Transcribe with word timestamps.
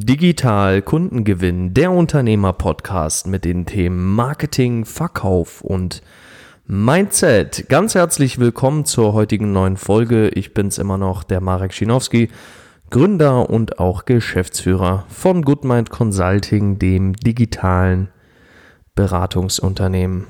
Digital 0.00 0.80
Kundengewinn, 0.80 1.74
der 1.74 1.90
Unternehmer-Podcast 1.90 3.26
mit 3.26 3.44
den 3.44 3.66
Themen 3.66 4.14
Marketing, 4.14 4.84
Verkauf 4.84 5.60
und 5.60 6.02
Mindset. 6.66 7.68
Ganz 7.68 7.96
herzlich 7.96 8.38
willkommen 8.38 8.84
zur 8.84 9.12
heutigen 9.12 9.52
neuen 9.52 9.76
Folge. 9.76 10.28
Ich 10.28 10.54
bin's 10.54 10.78
immer 10.78 10.98
noch, 10.98 11.24
der 11.24 11.40
Marek 11.40 11.74
Schinowski, 11.74 12.28
Gründer 12.90 13.50
und 13.50 13.80
auch 13.80 14.04
Geschäftsführer 14.04 15.04
von 15.08 15.42
Goodmind 15.42 15.90
Consulting, 15.90 16.78
dem 16.78 17.14
digitalen 17.14 18.08
Beratungsunternehmen 18.94 20.28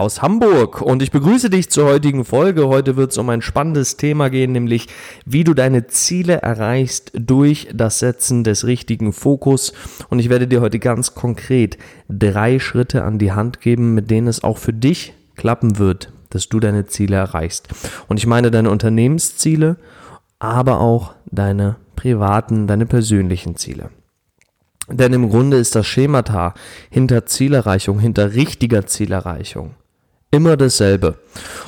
aus 0.00 0.22
Hamburg 0.22 0.80
und 0.80 1.02
ich 1.02 1.10
begrüße 1.10 1.50
dich 1.50 1.68
zur 1.68 1.84
heutigen 1.84 2.24
Folge. 2.24 2.68
Heute 2.68 2.96
wird 2.96 3.12
es 3.12 3.18
um 3.18 3.28
ein 3.28 3.42
spannendes 3.42 3.98
Thema 3.98 4.30
gehen, 4.30 4.52
nämlich 4.52 4.88
wie 5.26 5.44
du 5.44 5.52
deine 5.52 5.88
Ziele 5.88 6.36
erreichst 6.40 7.12
durch 7.14 7.68
das 7.74 7.98
Setzen 7.98 8.42
des 8.42 8.66
richtigen 8.66 9.12
Fokus. 9.12 9.74
Und 10.08 10.18
ich 10.18 10.30
werde 10.30 10.48
dir 10.48 10.62
heute 10.62 10.78
ganz 10.78 11.14
konkret 11.14 11.76
drei 12.08 12.58
Schritte 12.58 13.04
an 13.04 13.18
die 13.18 13.32
Hand 13.32 13.60
geben, 13.60 13.94
mit 13.94 14.10
denen 14.10 14.26
es 14.26 14.42
auch 14.42 14.56
für 14.56 14.72
dich 14.72 15.12
klappen 15.36 15.78
wird, 15.78 16.10
dass 16.30 16.48
du 16.48 16.60
deine 16.60 16.86
Ziele 16.86 17.16
erreichst. 17.16 17.68
Und 18.08 18.16
ich 18.16 18.26
meine 18.26 18.50
deine 18.50 18.70
Unternehmensziele, 18.70 19.76
aber 20.38 20.80
auch 20.80 21.12
deine 21.26 21.76
privaten, 21.94 22.66
deine 22.66 22.86
persönlichen 22.86 23.56
Ziele. 23.56 23.90
Denn 24.88 25.12
im 25.12 25.28
Grunde 25.28 25.58
ist 25.58 25.76
das 25.76 25.86
Schemata 25.86 26.54
hinter 26.88 27.26
Zielerreichung, 27.26 28.00
hinter 28.00 28.32
richtiger 28.32 28.86
Zielerreichung 28.86 29.74
Immer 30.32 30.56
dasselbe. 30.56 31.16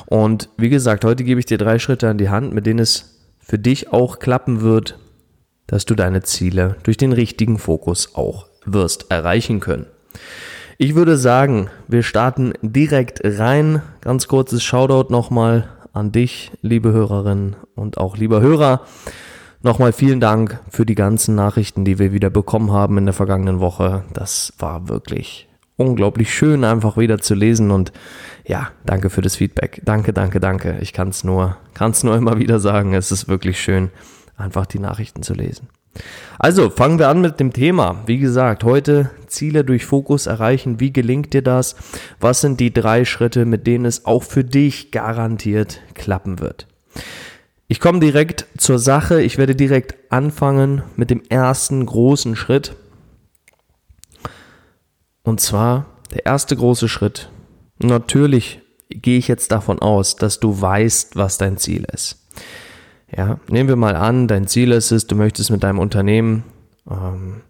Und 0.05 0.49
wie 0.57 0.69
gesagt, 0.69 1.03
heute 1.03 1.23
gebe 1.23 1.39
ich 1.39 1.45
dir 1.45 1.57
drei 1.57 1.79
Schritte 1.79 2.09
an 2.09 2.17
die 2.17 2.29
Hand, 2.29 2.53
mit 2.53 2.65
denen 2.65 2.79
es 2.79 3.19
für 3.39 3.59
dich 3.59 3.91
auch 3.91 4.19
klappen 4.19 4.61
wird, 4.61 4.97
dass 5.67 5.85
du 5.85 5.95
deine 5.95 6.23
Ziele 6.23 6.77
durch 6.83 6.97
den 6.97 7.11
richtigen 7.11 7.59
Fokus 7.59 8.15
auch 8.15 8.47
wirst 8.65 9.11
erreichen 9.11 9.59
können. 9.59 9.87
Ich 10.77 10.95
würde 10.95 11.17
sagen, 11.17 11.69
wir 11.87 12.03
starten 12.03 12.53
direkt 12.61 13.21
rein. 13.23 13.81
Ganz 14.01 14.27
kurzes 14.27 14.63
Shoutout 14.63 15.11
nochmal 15.11 15.67
an 15.91 16.11
dich, 16.11 16.51
liebe 16.61 16.91
Hörerinnen 16.91 17.55
und 17.75 17.97
auch 17.97 18.17
lieber 18.17 18.41
Hörer. 18.41 18.81
Nochmal 19.61 19.93
vielen 19.93 20.19
Dank 20.19 20.59
für 20.69 20.85
die 20.85 20.95
ganzen 20.95 21.35
Nachrichten, 21.35 21.85
die 21.85 21.99
wir 21.99 22.11
wieder 22.11 22.29
bekommen 22.29 22.71
haben 22.71 22.97
in 22.97 23.05
der 23.05 23.13
vergangenen 23.13 23.59
Woche. 23.59 24.03
Das 24.13 24.53
war 24.57 24.89
wirklich 24.89 25.47
unglaublich 25.77 26.33
schön, 26.33 26.63
einfach 26.63 26.97
wieder 26.97 27.19
zu 27.19 27.35
lesen 27.35 27.71
und 27.71 27.91
ja, 28.45 28.69
danke 28.85 29.09
für 29.09 29.21
das 29.21 29.35
Feedback. 29.35 29.81
Danke, 29.85 30.13
danke, 30.13 30.39
danke. 30.39 30.77
Ich 30.81 30.93
kann 30.93 31.09
es 31.09 31.23
nur, 31.23 31.57
kann's 31.73 32.03
nur 32.03 32.15
immer 32.17 32.39
wieder 32.39 32.59
sagen. 32.59 32.93
Es 32.93 33.11
ist 33.11 33.27
wirklich 33.27 33.59
schön, 33.59 33.89
einfach 34.37 34.65
die 34.65 34.79
Nachrichten 34.79 35.23
zu 35.23 35.33
lesen. 35.33 35.69
Also, 36.39 36.71
fangen 36.71 36.97
wir 36.97 37.07
an 37.07 37.21
mit 37.21 37.39
dem 37.39 37.53
Thema. 37.53 38.01
Wie 38.07 38.17
gesagt, 38.17 38.63
heute 38.63 39.11
Ziele 39.27 39.63
durch 39.63 39.85
Fokus 39.85 40.25
erreichen. 40.25 40.79
Wie 40.79 40.91
gelingt 40.91 41.33
dir 41.33 41.43
das? 41.43 41.75
Was 42.19 42.41
sind 42.41 42.59
die 42.59 42.73
drei 42.73 43.05
Schritte, 43.05 43.45
mit 43.45 43.67
denen 43.67 43.85
es 43.85 44.05
auch 44.05 44.23
für 44.23 44.43
dich 44.43 44.91
garantiert 44.91 45.81
klappen 45.93 46.39
wird? 46.39 46.67
Ich 47.67 47.79
komme 47.79 47.99
direkt 47.99 48.47
zur 48.57 48.79
Sache. 48.79 49.21
Ich 49.21 49.37
werde 49.37 49.55
direkt 49.55 50.11
anfangen 50.11 50.81
mit 50.95 51.11
dem 51.11 51.21
ersten 51.29 51.85
großen 51.85 52.35
Schritt. 52.35 52.75
Und 55.23 55.39
zwar 55.41 55.85
der 56.13 56.25
erste 56.25 56.55
große 56.55 56.87
Schritt. 56.87 57.29
Natürlich 57.79 58.61
gehe 58.89 59.17
ich 59.17 59.27
jetzt 59.27 59.51
davon 59.51 59.79
aus, 59.79 60.15
dass 60.15 60.39
du 60.39 60.61
weißt, 60.61 61.15
was 61.15 61.37
dein 61.37 61.57
Ziel 61.57 61.85
ist. 61.91 62.19
Ja, 63.15 63.39
nehmen 63.47 63.69
wir 63.69 63.75
mal 63.75 63.95
an, 63.95 64.27
dein 64.27 64.47
Ziel 64.47 64.71
ist 64.71 64.91
es, 64.91 65.07
du 65.07 65.15
möchtest 65.15 65.51
mit 65.51 65.63
deinem 65.63 65.79
Unternehmen 65.79 66.43
ähm, 66.89 67.41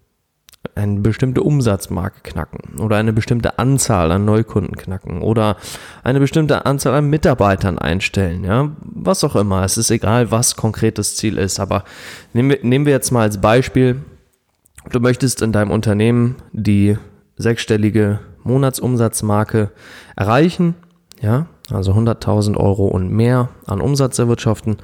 eine 0.74 1.00
bestimmte 1.00 1.42
Umsatzmarke 1.42 2.20
knacken 2.22 2.80
oder 2.80 2.96
eine 2.96 3.12
bestimmte 3.12 3.58
Anzahl 3.58 4.10
an 4.12 4.24
Neukunden 4.24 4.76
knacken 4.76 5.22
oder 5.22 5.56
eine 6.02 6.20
bestimmte 6.20 6.66
Anzahl 6.66 6.94
an 6.94 7.08
Mitarbeitern 7.08 7.78
einstellen, 7.78 8.44
ja, 8.44 8.70
was 8.82 9.24
auch 9.24 9.36
immer. 9.36 9.62
Es 9.64 9.78
ist 9.78 9.90
egal, 9.90 10.30
was 10.30 10.56
konkretes 10.56 11.16
Ziel 11.16 11.38
ist, 11.38 11.60
aber 11.60 11.84
nehmen 12.32 12.50
wir, 12.50 12.58
nehmen 12.62 12.86
wir 12.86 12.92
jetzt 12.92 13.10
mal 13.10 13.22
als 13.22 13.40
Beispiel, 13.40 14.02
du 14.90 15.00
möchtest 15.00 15.42
in 15.42 15.52
deinem 15.52 15.70
Unternehmen 15.70 16.36
die 16.52 16.98
sechsstellige 17.36 18.20
Monatsumsatzmarke 18.42 19.72
erreichen, 20.16 20.74
ja, 21.20 21.46
also 21.70 21.92
100.000 21.92 22.56
Euro 22.56 22.86
und 22.86 23.10
mehr 23.10 23.48
an 23.66 23.80
Umsatz 23.80 24.18
erwirtschaften, 24.18 24.76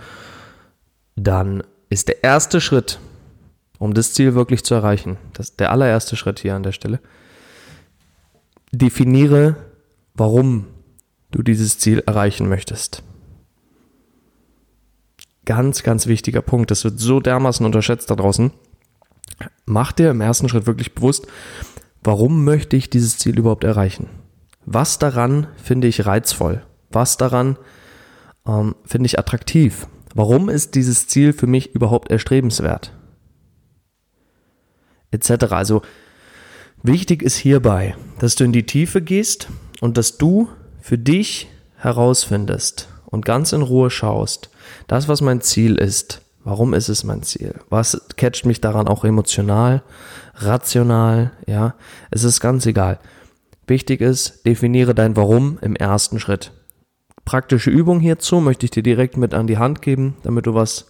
dann 1.16 1.62
ist 1.90 2.08
der 2.08 2.24
erste 2.24 2.60
Schritt, 2.60 2.98
um 3.78 3.94
das 3.94 4.14
Ziel 4.14 4.34
wirklich 4.34 4.64
zu 4.64 4.74
erreichen, 4.74 5.18
das 5.32 5.56
der 5.56 5.70
allererste 5.70 6.16
Schritt 6.16 6.38
hier 6.38 6.54
an 6.54 6.62
der 6.62 6.72
Stelle, 6.72 7.00
definiere, 8.72 9.56
warum 10.14 10.66
du 11.30 11.42
dieses 11.42 11.78
Ziel 11.78 12.02
erreichen 12.06 12.48
möchtest. 12.48 13.02
Ganz, 15.44 15.82
ganz 15.82 16.06
wichtiger 16.06 16.42
Punkt. 16.42 16.70
Das 16.70 16.84
wird 16.84 17.00
so 17.00 17.20
dermaßen 17.20 17.66
unterschätzt 17.66 18.10
da 18.10 18.14
draußen. 18.14 18.52
Mach 19.64 19.92
dir 19.92 20.10
im 20.10 20.20
ersten 20.20 20.48
Schritt 20.48 20.66
wirklich 20.66 20.94
bewusst, 20.94 21.26
Warum 22.02 22.44
möchte 22.44 22.76
ich 22.76 22.88
dieses 22.88 23.18
Ziel 23.18 23.38
überhaupt 23.38 23.64
erreichen? 23.64 24.08
Was 24.64 24.98
daran 24.98 25.48
finde 25.62 25.86
ich 25.88 26.06
reizvoll? 26.06 26.62
Was 26.90 27.16
daran 27.16 27.58
ähm, 28.46 28.74
finde 28.84 29.06
ich 29.06 29.18
attraktiv? 29.18 29.86
Warum 30.14 30.48
ist 30.48 30.74
dieses 30.74 31.06
Ziel 31.08 31.32
für 31.32 31.46
mich 31.46 31.74
überhaupt 31.74 32.10
erstrebenswert? 32.10 32.92
Etc. 35.10 35.30
Also 35.50 35.82
wichtig 36.82 37.22
ist 37.22 37.36
hierbei, 37.36 37.96
dass 38.18 38.34
du 38.34 38.44
in 38.44 38.52
die 38.52 38.66
Tiefe 38.66 39.02
gehst 39.02 39.48
und 39.80 39.96
dass 39.98 40.18
du 40.18 40.48
für 40.80 40.98
dich 40.98 41.48
herausfindest 41.76 42.88
und 43.06 43.24
ganz 43.24 43.52
in 43.52 43.62
Ruhe 43.62 43.90
schaust, 43.90 44.50
das, 44.86 45.08
was 45.08 45.20
mein 45.20 45.40
Ziel 45.40 45.76
ist, 45.76 46.22
Warum 46.42 46.72
ist 46.72 46.88
es 46.88 47.04
mein 47.04 47.22
Ziel? 47.22 47.54
Was 47.68 48.06
catcht 48.16 48.46
mich 48.46 48.60
daran 48.60 48.88
auch 48.88 49.04
emotional, 49.04 49.82
rational? 50.36 51.32
Ja, 51.46 51.74
es 52.10 52.24
ist 52.24 52.40
ganz 52.40 52.64
egal. 52.64 52.98
Wichtig 53.66 54.00
ist, 54.00 54.46
definiere 54.46 54.94
dein 54.94 55.16
Warum 55.16 55.58
im 55.60 55.76
ersten 55.76 56.18
Schritt. 56.18 56.52
Praktische 57.26 57.70
Übung 57.70 58.00
hierzu 58.00 58.40
möchte 58.40 58.64
ich 58.64 58.70
dir 58.70 58.82
direkt 58.82 59.16
mit 59.16 59.34
an 59.34 59.46
die 59.46 59.58
Hand 59.58 59.82
geben, 59.82 60.16
damit 60.22 60.46
du 60.46 60.54
was, 60.54 60.86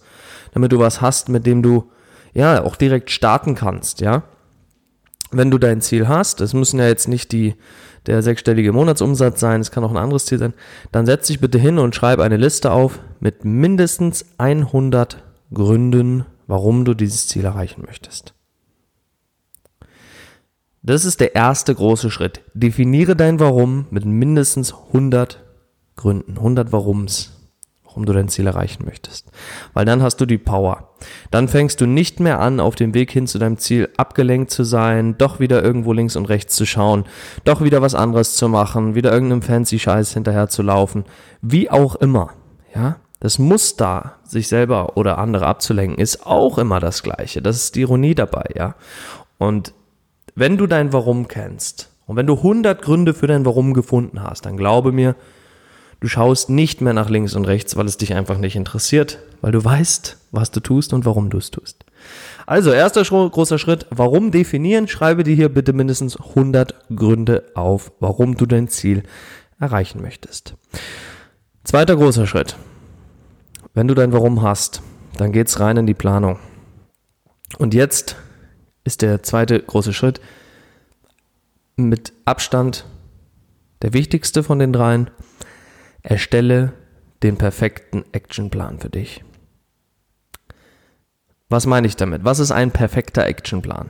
damit 0.53 0.71
du 0.71 0.79
was 0.79 1.01
hast, 1.01 1.27
mit 1.27 1.45
dem 1.45 1.61
du 1.61 1.91
ja 2.33 2.63
auch 2.63 2.77
direkt 2.77 3.11
starten 3.11 3.53
kannst. 3.53 3.99
Ja, 3.99 4.23
wenn 5.31 5.51
du 5.51 5.57
dein 5.57 5.81
Ziel 5.81 6.07
hast, 6.07 6.39
es 6.41 6.53
müssen 6.53 6.79
ja 6.79 6.87
jetzt 6.87 7.07
nicht 7.07 7.31
die 7.31 7.55
der 8.07 8.23
sechsstellige 8.23 8.73
Monatsumsatz 8.73 9.39
sein, 9.39 9.61
es 9.61 9.69
kann 9.69 9.83
auch 9.83 9.91
ein 9.91 9.97
anderes 9.97 10.25
Ziel 10.25 10.39
sein, 10.39 10.53
dann 10.91 11.05
setz 11.05 11.27
dich 11.27 11.39
bitte 11.39 11.59
hin 11.59 11.77
und 11.77 11.93
schreib 11.93 12.19
eine 12.19 12.37
Liste 12.37 12.71
auf 12.71 12.99
mit 13.19 13.45
mindestens 13.45 14.25
100 14.39 15.23
Gründen, 15.53 16.25
warum 16.47 16.85
du 16.85 16.93
dieses 16.93 17.27
Ziel 17.27 17.45
erreichen 17.45 17.83
möchtest. 17.85 18.33
Das 20.83 21.05
ist 21.05 21.19
der 21.19 21.35
erste 21.35 21.75
große 21.75 22.09
Schritt. 22.09 22.41
Definiere 22.53 23.15
dein 23.15 23.39
Warum 23.39 23.85
mit 23.91 24.05
mindestens 24.05 24.73
100 24.73 25.43
Gründen, 25.95 26.37
100 26.37 26.71
Warums, 26.71 27.33
warum 27.83 28.05
du 28.07 28.13
dein 28.13 28.29
Ziel 28.29 28.47
erreichen 28.47 28.85
möchtest. 28.85 29.29
Weil 29.73 29.85
dann 29.85 30.01
hast 30.01 30.17
du 30.17 30.25
die 30.25 30.39
Power. 30.39 30.89
Dann 31.29 31.47
fängst 31.47 31.81
du 31.81 31.85
nicht 31.85 32.19
mehr 32.19 32.39
an, 32.39 32.59
auf 32.59 32.75
dem 32.75 32.95
Weg 32.95 33.11
hin 33.11 33.27
zu 33.27 33.37
deinem 33.37 33.57
Ziel 33.57 33.89
abgelenkt 33.97 34.49
zu 34.49 34.63
sein, 34.63 35.19
doch 35.19 35.39
wieder 35.39 35.61
irgendwo 35.63 35.93
links 35.93 36.15
und 36.15 36.25
rechts 36.25 36.55
zu 36.55 36.65
schauen, 36.65 37.05
doch 37.43 37.61
wieder 37.61 37.83
was 37.83 37.93
anderes 37.93 38.35
zu 38.35 38.49
machen, 38.49 38.95
wieder 38.95 39.11
irgendeinem 39.11 39.43
fancy 39.43 39.77
Scheiß 39.77 40.13
hinterher 40.13 40.49
zu 40.49 40.63
laufen, 40.63 41.05
wie 41.41 41.69
auch 41.69 41.95
immer. 41.95 42.33
Ja? 42.73 42.95
Das 43.21 43.37
Muster, 43.37 44.15
sich 44.25 44.47
selber 44.47 44.97
oder 44.97 45.19
andere 45.19 45.45
abzulenken, 45.45 45.99
ist 45.99 46.25
auch 46.25 46.57
immer 46.57 46.79
das 46.79 47.03
gleiche. 47.03 47.41
Das 47.41 47.55
ist 47.55 47.75
die 47.75 47.81
Ironie 47.81 48.15
dabei, 48.15 48.45
ja. 48.55 48.75
Und 49.37 49.73
wenn 50.35 50.57
du 50.57 50.65
dein 50.65 50.91
Warum 50.91 51.27
kennst 51.27 51.91
und 52.07 52.15
wenn 52.15 52.25
du 52.25 52.37
100 52.37 52.81
Gründe 52.81 53.13
für 53.13 53.27
dein 53.27 53.45
Warum 53.45 53.75
gefunden 53.75 54.23
hast, 54.23 54.47
dann 54.47 54.57
glaube 54.57 54.91
mir, 54.91 55.15
du 55.99 56.07
schaust 56.07 56.49
nicht 56.49 56.81
mehr 56.81 56.93
nach 56.93 57.09
links 57.09 57.35
und 57.35 57.45
rechts, 57.45 57.77
weil 57.77 57.85
es 57.85 57.97
dich 57.97 58.15
einfach 58.15 58.39
nicht 58.39 58.55
interessiert, 58.55 59.19
weil 59.41 59.51
du 59.51 59.63
weißt, 59.63 60.17
was 60.31 60.49
du 60.49 60.59
tust 60.59 60.91
und 60.91 61.05
warum 61.05 61.29
du 61.29 61.37
es 61.37 61.51
tust. 61.51 61.85
Also, 62.47 62.71
erster 62.71 63.03
großer 63.03 63.59
Schritt, 63.59 63.85
warum 63.91 64.31
definieren? 64.31 64.87
Schreibe 64.87 65.23
dir 65.23 65.35
hier 65.35 65.49
bitte 65.49 65.73
mindestens 65.73 66.19
100 66.19 66.73
Gründe 66.95 67.43
auf, 67.53 67.91
warum 67.99 68.35
du 68.35 68.47
dein 68.47 68.67
Ziel 68.67 69.03
erreichen 69.59 70.01
möchtest. 70.01 70.55
Zweiter 71.63 71.95
großer 71.95 72.25
Schritt, 72.25 72.55
wenn 73.73 73.87
du 73.87 73.93
dein 73.93 74.13
Warum 74.13 74.41
hast, 74.41 74.81
dann 75.17 75.31
geht's 75.31 75.59
rein 75.59 75.77
in 75.77 75.87
die 75.87 75.93
Planung. 75.93 76.39
Und 77.57 77.73
jetzt 77.73 78.15
ist 78.83 79.01
der 79.01 79.23
zweite 79.23 79.59
große 79.59 79.93
Schritt 79.93 80.21
mit 81.75 82.13
Abstand 82.25 82.85
der 83.81 83.93
wichtigste 83.93 84.43
von 84.43 84.59
den 84.59 84.73
dreien. 84.73 85.09
Erstelle 86.03 86.73
den 87.23 87.37
perfekten 87.37 88.03
Actionplan 88.11 88.79
für 88.79 88.89
dich. 88.89 89.23
Was 91.49 91.65
meine 91.65 91.85
ich 91.85 91.95
damit? 91.95 92.23
Was 92.23 92.39
ist 92.39 92.51
ein 92.51 92.71
perfekter 92.71 93.25
Actionplan? 93.25 93.89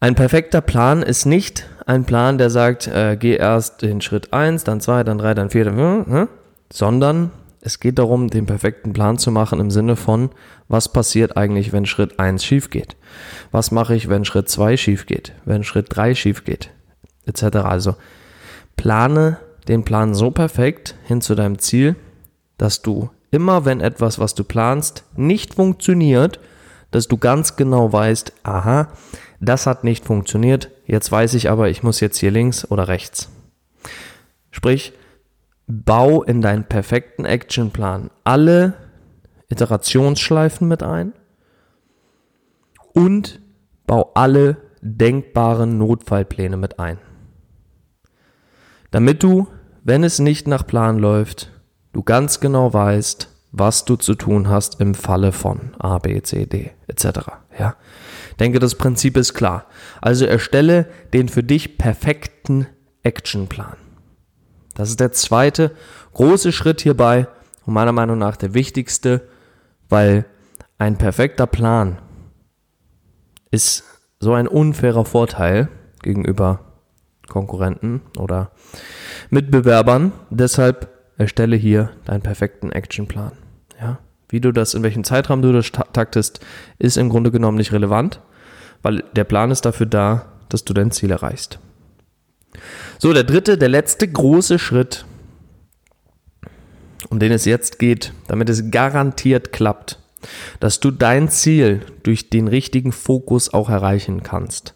Ein 0.00 0.14
perfekter 0.14 0.62
Plan 0.62 1.02
ist 1.02 1.26
nicht 1.26 1.68
ein 1.86 2.04
Plan, 2.04 2.38
der 2.38 2.48
sagt, 2.48 2.86
äh, 2.86 3.16
geh 3.20 3.36
erst 3.36 3.82
den 3.82 4.00
Schritt 4.00 4.32
1, 4.32 4.64
dann 4.64 4.80
2, 4.80 5.04
dann 5.04 5.18
3, 5.18 5.34
dann 5.34 5.50
4, 5.50 5.64
dann 5.64 5.76
5, 5.76 6.08
äh, 6.08 6.26
sondern 6.72 7.30
es 7.60 7.78
geht 7.78 7.98
darum, 7.98 8.28
den 8.28 8.46
perfekten 8.46 8.92
Plan 8.92 9.18
zu 9.18 9.30
machen 9.30 9.60
im 9.60 9.70
Sinne 9.70 9.96
von, 9.96 10.30
was 10.68 10.92
passiert 10.92 11.36
eigentlich, 11.36 11.72
wenn 11.72 11.86
Schritt 11.86 12.18
1 12.18 12.44
schief 12.44 12.70
geht? 12.70 12.96
Was 13.50 13.70
mache 13.70 13.94
ich, 13.94 14.08
wenn 14.08 14.24
Schritt 14.24 14.48
2 14.48 14.76
schief 14.76 15.06
geht? 15.06 15.32
Wenn 15.44 15.62
Schritt 15.62 15.86
3 15.90 16.14
schief 16.14 16.44
geht? 16.44 16.70
Etc. 17.26 17.42
Also 17.56 17.96
plane 18.76 19.38
den 19.68 19.84
Plan 19.84 20.14
so 20.14 20.30
perfekt 20.30 20.94
hin 21.04 21.20
zu 21.20 21.34
deinem 21.34 21.58
Ziel, 21.58 21.96
dass 22.56 22.82
du 22.82 23.10
immer, 23.30 23.64
wenn 23.64 23.80
etwas, 23.80 24.18
was 24.18 24.34
du 24.34 24.42
planst, 24.42 25.04
nicht 25.16 25.54
funktioniert, 25.54 26.40
dass 26.90 27.08
du 27.08 27.18
ganz 27.18 27.56
genau 27.56 27.92
weißt, 27.92 28.32
aha, 28.42 28.88
das 29.38 29.66
hat 29.66 29.84
nicht 29.84 30.04
funktioniert, 30.04 30.70
jetzt 30.86 31.12
weiß 31.12 31.34
ich 31.34 31.50
aber, 31.50 31.68
ich 31.68 31.82
muss 31.82 32.00
jetzt 32.00 32.18
hier 32.18 32.30
links 32.30 32.70
oder 32.70 32.88
rechts. 32.88 33.28
Sprich, 34.50 34.92
bau 35.70 36.22
in 36.22 36.42
deinen 36.42 36.64
perfekten 36.64 37.24
Actionplan 37.24 38.10
alle 38.24 38.74
Iterationsschleifen 39.48 40.68
mit 40.68 40.82
ein 40.82 41.12
und 42.92 43.40
bau 43.86 44.12
alle 44.14 44.56
denkbaren 44.80 45.78
Notfallpläne 45.78 46.56
mit 46.56 46.78
ein. 46.78 46.98
Damit 48.90 49.22
du, 49.22 49.46
wenn 49.84 50.04
es 50.04 50.18
nicht 50.18 50.48
nach 50.48 50.66
Plan 50.66 50.98
läuft, 50.98 51.50
du 51.92 52.02
ganz 52.02 52.40
genau 52.40 52.72
weißt, 52.72 53.28
was 53.52 53.84
du 53.84 53.96
zu 53.96 54.14
tun 54.14 54.48
hast 54.48 54.80
im 54.80 54.94
Falle 54.94 55.32
von 55.32 55.74
A, 55.78 55.98
B, 55.98 56.22
C, 56.22 56.46
D 56.46 56.70
etc. 56.86 57.30
Ja? 57.58 57.76
Denke, 58.38 58.58
das 58.58 58.76
Prinzip 58.76 59.16
ist 59.16 59.34
klar. 59.34 59.66
Also 60.00 60.24
erstelle 60.24 60.86
den 61.12 61.28
für 61.28 61.42
dich 61.42 61.78
perfekten 61.78 62.66
Actionplan. 63.02 63.76
Das 64.74 64.88
ist 64.88 65.00
der 65.00 65.12
zweite 65.12 65.72
große 66.14 66.52
Schritt 66.52 66.80
hierbei 66.80 67.28
und 67.66 67.74
meiner 67.74 67.92
Meinung 67.92 68.18
nach 68.18 68.36
der 68.36 68.54
wichtigste, 68.54 69.22
weil 69.88 70.24
ein 70.78 70.96
perfekter 70.96 71.46
Plan 71.46 71.98
ist 73.50 73.84
so 74.20 74.32
ein 74.34 74.48
unfairer 74.48 75.04
Vorteil 75.04 75.68
gegenüber 76.02 76.60
Konkurrenten 77.28 78.02
oder 78.18 78.50
Mitbewerbern. 79.30 80.12
Deshalb 80.30 80.88
erstelle 81.16 81.56
hier 81.56 81.90
deinen 82.04 82.22
perfekten 82.22 82.72
Actionplan. 82.72 83.32
Ja? 83.80 83.98
Wie 84.28 84.40
du 84.40 84.52
das, 84.52 84.74
in 84.74 84.82
welchem 84.82 85.04
Zeitraum 85.04 85.42
du 85.42 85.52
das 85.52 85.70
taktest, 85.70 86.40
ist 86.78 86.96
im 86.96 87.08
Grunde 87.08 87.30
genommen 87.30 87.56
nicht 87.56 87.72
relevant, 87.72 88.20
weil 88.82 89.04
der 89.14 89.24
Plan 89.24 89.50
ist 89.50 89.64
dafür 89.64 89.86
da, 89.86 90.26
dass 90.48 90.64
du 90.64 90.72
dein 90.72 90.90
Ziel 90.90 91.10
erreichst. 91.10 91.58
So, 92.98 93.12
der 93.12 93.24
dritte, 93.24 93.56
der 93.56 93.68
letzte 93.68 94.08
große 94.08 94.58
Schritt, 94.58 95.04
um 97.08 97.18
den 97.18 97.32
es 97.32 97.44
jetzt 97.44 97.78
geht, 97.78 98.12
damit 98.28 98.48
es 98.48 98.70
garantiert 98.70 99.52
klappt, 99.52 99.98
dass 100.60 100.80
du 100.80 100.90
dein 100.90 101.28
Ziel 101.28 101.80
durch 102.02 102.30
den 102.30 102.48
richtigen 102.48 102.92
Fokus 102.92 103.52
auch 103.52 103.70
erreichen 103.70 104.22
kannst 104.22 104.74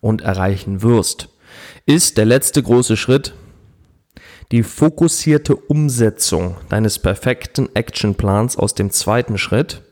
und 0.00 0.22
erreichen 0.22 0.82
wirst, 0.82 1.28
ist 1.86 2.16
der 2.16 2.24
letzte 2.24 2.62
große 2.62 2.96
Schritt 2.96 3.34
die 4.50 4.62
fokussierte 4.62 5.56
Umsetzung 5.56 6.56
deines 6.68 6.98
perfekten 6.98 7.74
Actionplans 7.74 8.56
aus 8.56 8.74
dem 8.74 8.90
zweiten 8.90 9.38
Schritt 9.38 9.82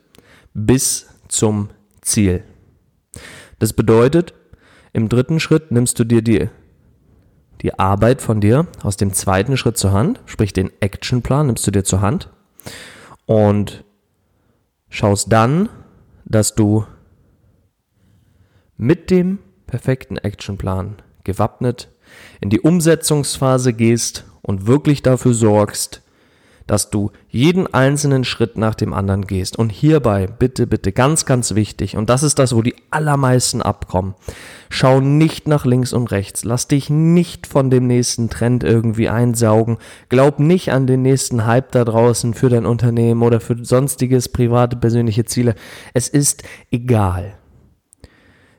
bis 0.53 1.07
zum 1.29 1.71
Ziel. 2.03 2.45
Das 3.59 3.73
bedeutet, 3.73 4.35
im 4.93 5.09
dritten 5.09 5.41
Schritt 5.41 5.71
nimmst 5.71 5.99
du 5.99 6.05
dir 6.05 6.23
die, 6.23 6.49
die 7.63 7.79
Arbeit 7.79 8.23
von 8.23 8.41
dir 8.41 8.67
aus 8.83 8.97
dem 8.97 9.13
zweiten 9.13 9.57
Schritt 9.57 9.77
zur 9.77 9.93
Hand, 9.93 10.21
sprich 10.27 10.53
den 10.53 10.71
Actionplan 10.81 11.47
nimmst 11.47 11.67
du 11.67 11.71
dir 11.71 11.85
zur 11.85 12.01
Hand 12.01 12.31
und 13.27 13.85
schaust 14.89 15.31
dann, 15.33 15.69
dass 16.25 16.55
du 16.55 16.85
mit 18.77 19.11
dem 19.11 19.39
perfekten 19.67 20.17
Actionplan 20.17 20.97
gewappnet 21.25 21.89
in 22.41 22.51
die 22.51 22.61
Umsetzungsphase 22.61 23.73
gehst 23.73 24.25
und 24.43 24.67
wirklich 24.67 25.03
dafür 25.03 25.35
sorgst, 25.35 26.03
dass 26.71 26.89
du 26.89 27.11
jeden 27.29 27.75
einzelnen 27.75 28.23
Schritt 28.23 28.57
nach 28.57 28.77
dem 28.77 28.93
anderen 28.93 29.27
gehst. 29.27 29.59
Und 29.59 29.73
hierbei, 29.73 30.29
bitte, 30.29 30.69
bitte, 30.69 30.93
ganz, 30.93 31.27
ganz 31.27 31.57
wichtig, 31.57 31.97
und 31.97 32.09
das 32.09 32.23
ist 32.23 32.39
das, 32.39 32.55
wo 32.55 32.63
die 32.63 32.77
allermeisten 32.91 33.61
abkommen. 33.61 34.15
Schau 34.69 35.01
nicht 35.01 35.49
nach 35.49 35.67
links 35.67 35.93
und 35.93 36.13
rechts. 36.13 36.45
Lass 36.45 36.69
dich 36.69 36.89
nicht 36.89 37.49
von 37.49 37.71
dem 37.71 37.89
nächsten 37.89 38.31
Trend 38.31 38.63
irgendwie 38.63 39.09
einsaugen. 39.09 39.79
Glaub 40.11 40.39
nicht 40.39 40.71
an 40.71 40.87
den 40.87 41.03
nächsten 41.03 41.45
Hype 41.45 41.73
da 41.73 41.85
draußen 41.85 42.35
für 42.35 42.51
dein 42.51 42.67
Unternehmen 42.67 43.23
oder 43.23 43.41
für 43.41 43.57
sonstiges 43.65 44.29
private, 44.29 44.77
persönliche 44.77 45.25
Ziele. 45.25 45.57
Es 45.93 46.07
ist 46.07 46.45
egal. 46.71 47.35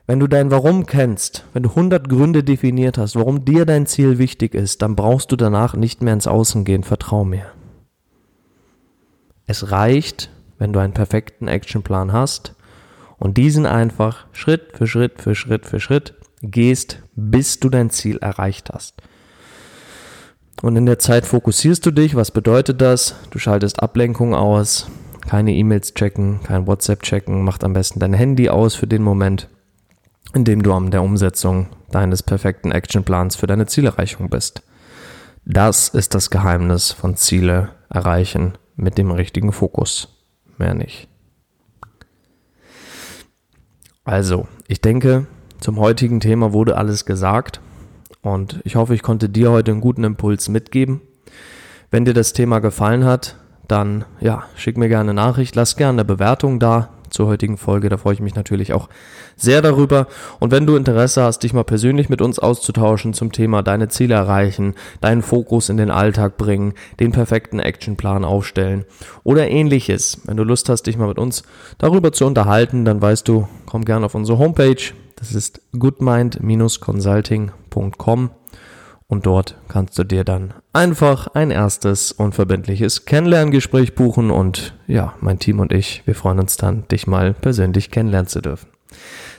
Wenn 0.06 0.20
du 0.20 0.26
dein 0.26 0.50
Warum 0.50 0.84
kennst, 0.84 1.46
wenn 1.54 1.62
du 1.62 1.70
100 1.70 2.10
Gründe 2.10 2.44
definiert 2.44 2.98
hast, 2.98 3.16
warum 3.16 3.46
dir 3.46 3.64
dein 3.64 3.86
Ziel 3.86 4.18
wichtig 4.18 4.54
ist, 4.54 4.82
dann 4.82 4.96
brauchst 4.96 5.32
du 5.32 5.36
danach 5.36 5.74
nicht 5.76 6.02
mehr 6.02 6.12
ins 6.12 6.26
Außen 6.26 6.66
gehen, 6.66 6.82
vertrau 6.82 7.24
mir. 7.24 7.46
Es 9.52 9.70
reicht, 9.70 10.30
wenn 10.56 10.72
du 10.72 10.78
einen 10.78 10.94
perfekten 10.94 11.46
Actionplan 11.46 12.10
hast 12.10 12.54
und 13.18 13.36
diesen 13.36 13.66
einfach 13.66 14.24
Schritt 14.32 14.72
für 14.72 14.86
Schritt 14.86 15.20
für 15.20 15.34
Schritt 15.34 15.66
für 15.66 15.78
Schritt 15.78 16.14
gehst, 16.40 17.02
bis 17.16 17.60
du 17.60 17.68
dein 17.68 17.90
Ziel 17.90 18.16
erreicht 18.16 18.70
hast. 18.72 19.02
Und 20.62 20.76
in 20.76 20.86
der 20.86 20.98
Zeit 20.98 21.26
fokussierst 21.26 21.84
du 21.84 21.90
dich. 21.90 22.14
Was 22.14 22.30
bedeutet 22.30 22.80
das? 22.80 23.14
Du 23.28 23.38
schaltest 23.38 23.82
Ablenkung 23.82 24.34
aus, 24.34 24.86
keine 25.28 25.52
E-Mails 25.52 25.92
checken, 25.92 26.42
kein 26.42 26.66
WhatsApp 26.66 27.02
checken, 27.02 27.44
macht 27.44 27.62
am 27.62 27.74
besten 27.74 28.00
dein 28.00 28.14
Handy 28.14 28.48
aus 28.48 28.74
für 28.74 28.86
den 28.86 29.02
Moment 29.02 29.50
indem 30.34 30.62
du 30.62 30.72
an 30.72 30.90
der 30.90 31.02
Umsetzung 31.02 31.66
deines 31.90 32.22
perfekten 32.22 32.72
Actionplans 32.72 33.36
für 33.36 33.46
deine 33.46 33.66
Zielerreichung 33.66 34.30
bist. 34.30 34.62
Das 35.44 35.90
ist 35.90 36.14
das 36.14 36.30
Geheimnis 36.30 36.90
von 36.92 37.16
Ziele 37.16 37.68
erreichen 37.90 38.54
mit 38.76 38.98
dem 38.98 39.10
richtigen 39.10 39.52
Fokus. 39.52 40.08
Mehr 40.58 40.74
nicht. 40.74 41.08
Also, 44.04 44.48
ich 44.66 44.80
denke, 44.80 45.26
zum 45.60 45.78
heutigen 45.78 46.20
Thema 46.20 46.52
wurde 46.52 46.76
alles 46.76 47.04
gesagt 47.04 47.60
und 48.20 48.60
ich 48.64 48.76
hoffe, 48.76 48.94
ich 48.94 49.02
konnte 49.02 49.28
dir 49.28 49.50
heute 49.50 49.70
einen 49.70 49.80
guten 49.80 50.04
Impuls 50.04 50.48
mitgeben. 50.48 51.00
Wenn 51.90 52.04
dir 52.04 52.14
das 52.14 52.32
Thema 52.32 52.58
gefallen 52.58 53.04
hat, 53.04 53.36
dann 53.68 54.04
ja, 54.20 54.44
schick 54.56 54.76
mir 54.76 54.88
gerne 54.88 55.10
eine 55.10 55.20
Nachricht, 55.20 55.54
lass 55.54 55.76
gerne 55.76 56.00
eine 56.00 56.04
Bewertung 56.04 56.58
da 56.58 56.88
zur 57.12 57.28
heutigen 57.28 57.56
Folge. 57.56 57.88
Da 57.88 57.96
freue 57.96 58.14
ich 58.14 58.20
mich 58.20 58.34
natürlich 58.34 58.72
auch 58.72 58.88
sehr 59.36 59.62
darüber. 59.62 60.08
Und 60.40 60.50
wenn 60.50 60.66
du 60.66 60.74
Interesse 60.76 61.22
hast, 61.22 61.44
dich 61.44 61.52
mal 61.52 61.62
persönlich 61.64 62.08
mit 62.08 62.20
uns 62.20 62.38
auszutauschen 62.38 63.12
zum 63.14 63.32
Thema 63.32 63.62
deine 63.62 63.88
Ziele 63.88 64.14
erreichen, 64.14 64.74
deinen 65.00 65.22
Fokus 65.22 65.68
in 65.68 65.76
den 65.76 65.90
Alltag 65.90 66.36
bringen, 66.36 66.74
den 67.00 67.10
perfekten 67.12 67.60
Actionplan 67.60 68.24
aufstellen 68.24 68.84
oder 69.22 69.48
ähnliches, 69.48 70.20
wenn 70.24 70.36
du 70.36 70.42
Lust 70.44 70.68
hast, 70.68 70.86
dich 70.86 70.96
mal 70.96 71.08
mit 71.08 71.18
uns 71.18 71.42
darüber 71.78 72.12
zu 72.12 72.26
unterhalten, 72.26 72.84
dann 72.84 73.00
weißt 73.00 73.26
du, 73.28 73.48
komm 73.66 73.84
gerne 73.84 74.06
auf 74.06 74.14
unsere 74.14 74.38
Homepage. 74.38 74.92
Das 75.16 75.34
ist 75.34 75.60
goodmind-consulting.com 75.78 78.30
und 79.12 79.26
dort 79.26 79.58
kannst 79.68 79.98
du 79.98 80.04
dir 80.04 80.24
dann 80.24 80.54
einfach 80.72 81.26
ein 81.34 81.50
erstes 81.50 82.12
unverbindliches 82.12 83.04
Kennenlerngespräch 83.04 83.94
buchen 83.94 84.30
und 84.30 84.74
ja, 84.86 85.12
mein 85.20 85.38
Team 85.38 85.60
und 85.60 85.70
ich, 85.70 86.00
wir 86.06 86.14
freuen 86.14 86.40
uns 86.40 86.56
dann, 86.56 86.88
dich 86.88 87.06
mal 87.06 87.34
persönlich 87.34 87.90
kennenlernen 87.90 88.26
zu 88.26 88.40
dürfen. 88.40 88.70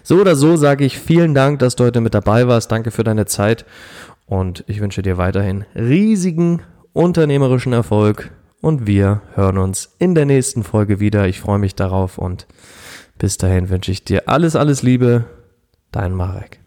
So 0.03 0.21
oder 0.21 0.35
so 0.35 0.57
sage 0.57 0.85
ich 0.85 0.99
vielen 0.99 1.33
Dank, 1.33 1.57
dass 1.57 1.75
du 1.75 1.85
heute 1.85 2.01
mit 2.01 2.13
dabei 2.13 2.47
warst. 2.47 2.71
Danke 2.71 2.91
für 2.91 3.03
deine 3.03 3.25
Zeit 3.25 3.65
und 4.27 4.63
ich 4.67 4.79
wünsche 4.79 5.01
dir 5.01 5.17
weiterhin 5.17 5.65
riesigen 5.73 6.61
unternehmerischen 6.93 7.73
Erfolg 7.73 8.29
und 8.61 8.85
wir 8.85 9.23
hören 9.33 9.57
uns 9.57 9.95
in 9.97 10.13
der 10.13 10.27
nächsten 10.27 10.63
Folge 10.63 10.99
wieder. 10.99 11.27
Ich 11.27 11.39
freue 11.39 11.57
mich 11.57 11.73
darauf 11.73 12.19
und 12.19 12.45
bis 13.17 13.39
dahin 13.39 13.69
wünsche 13.69 13.91
ich 13.91 14.03
dir 14.03 14.29
alles, 14.29 14.55
alles 14.55 14.83
Liebe. 14.83 15.25
Dein 15.91 16.13
Marek. 16.13 16.62